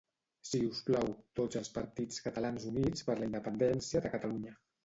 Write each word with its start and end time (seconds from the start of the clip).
Si 0.51 0.61
us 0.69 0.79
plau 0.87 1.11
tots 1.41 1.59
els 1.61 1.69
partits 1.77 2.23
catalans 2.29 2.67
units 2.73 3.07
per 3.11 3.19
la 3.21 3.31
independència 3.31 4.07
de 4.09 4.13
Catalunya 4.19 4.61